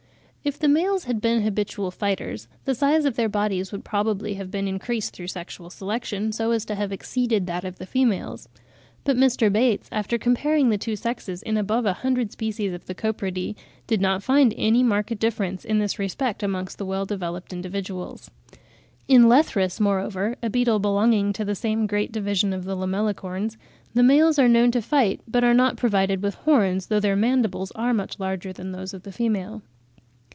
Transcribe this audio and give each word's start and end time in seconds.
If 0.43 0.57
the 0.57 0.67
males 0.67 1.03
had 1.03 1.21
been 1.21 1.43
habitual 1.43 1.91
fighters, 1.91 2.47
the 2.65 2.73
size 2.73 3.05
of 3.05 3.15
their 3.15 3.29
bodies 3.29 3.71
would 3.71 3.85
probably 3.85 4.33
have 4.33 4.49
been 4.49 4.67
increased 4.67 5.13
through 5.15 5.27
sexual 5.27 5.69
selection, 5.69 6.31
so 6.31 6.49
as 6.49 6.65
to 6.65 6.73
have 6.73 6.91
exceeded 6.91 7.45
that 7.45 7.63
of 7.63 7.77
the 7.77 7.85
females; 7.85 8.49
but 9.03 9.15
Mr. 9.15 9.53
Bates, 9.53 9.87
after 9.91 10.17
comparing 10.17 10.69
the 10.69 10.79
two 10.79 10.95
sexes 10.95 11.43
in 11.43 11.57
above 11.57 11.85
a 11.85 11.93
hundred 12.01 12.31
species 12.31 12.73
of 12.73 12.87
the 12.87 12.95
Copridae, 12.95 13.53
did 13.85 14.01
not 14.01 14.23
find 14.23 14.55
any 14.57 14.81
marked 14.81 15.19
difference 15.19 15.63
in 15.63 15.77
this 15.77 15.99
respect 15.99 16.41
amongst 16.41 16.81
well 16.81 17.05
developed 17.05 17.53
individuals. 17.53 18.31
In 19.07 19.29
Lethrus, 19.29 19.79
moreover, 19.79 20.37
a 20.41 20.49
beetle 20.49 20.79
belonging 20.79 21.33
to 21.33 21.45
the 21.45 21.53
same 21.53 21.85
great 21.85 22.11
division 22.11 22.51
of 22.51 22.63
the 22.63 22.75
Lamellicorns, 22.75 23.57
the 23.93 24.01
males 24.01 24.39
are 24.39 24.49
known 24.49 24.71
to 24.71 24.81
fight, 24.81 25.21
but 25.27 25.43
are 25.43 25.53
not 25.53 25.77
provided 25.77 26.23
with 26.23 26.33
horns, 26.33 26.87
though 26.87 26.99
their 26.99 27.15
mandibles 27.15 27.69
are 27.75 27.93
much 27.93 28.19
larger 28.19 28.51
than 28.51 28.71
those 28.71 28.91
of 28.95 29.03
the 29.03 29.11
female. 29.11 29.61